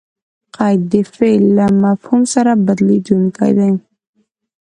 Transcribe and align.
قید؛ 0.55 0.81
د 0.91 0.93
فعل 1.13 1.43
له 1.57 1.65
مفهوم 1.83 2.21
سره 2.33 2.51
بدلېدونکی 2.65 3.51
دئ. 3.57 3.73